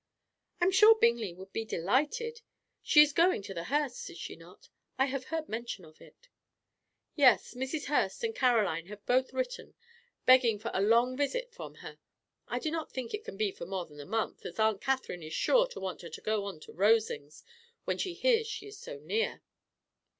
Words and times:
"I 0.59 0.65
am 0.65 0.71
sure 0.71 0.95
Bingley 0.99 1.31
would 1.35 1.53
be 1.53 1.63
delighted. 1.63 2.41
She 2.81 3.03
is 3.03 3.13
going 3.13 3.43
to 3.43 3.53
the 3.53 3.65
Hursts', 3.65 4.09
is 4.09 4.17
she 4.17 4.35
not? 4.35 4.67
I 4.97 5.05
have 5.05 5.25
heard 5.25 5.47
mention 5.47 5.85
of 5.85 6.01
it." 6.01 6.27
"Yes, 7.13 7.53
Mrs. 7.53 7.85
Hurst 7.85 8.23
and 8.23 8.33
Caroline 8.35 8.87
have 8.87 9.05
both 9.05 9.31
written, 9.31 9.75
begging 10.25 10.57
for 10.57 10.71
a 10.73 10.81
long 10.81 11.15
visit 11.15 11.51
from 11.53 11.75
her. 11.85 11.99
I 12.47 12.57
do 12.57 12.71
not 12.71 12.91
think 12.91 13.13
it 13.13 13.23
can 13.23 13.37
be 13.37 13.51
for 13.51 13.67
more 13.67 13.85
than 13.85 13.99
a 13.99 14.07
month, 14.07 14.43
as 14.43 14.57
Aunt 14.57 14.81
Catherine 14.81 15.21
is 15.21 15.33
sure 15.35 15.67
to 15.67 15.79
want 15.79 16.01
her 16.01 16.09
to 16.09 16.21
go 16.21 16.45
on 16.45 16.59
to 16.61 16.73
Rosings 16.73 17.43
when 17.85 17.99
she 17.99 18.15
hears 18.15 18.47
she 18.47 18.65
is 18.65 18.79
so 18.79 18.97
near. 18.97 19.43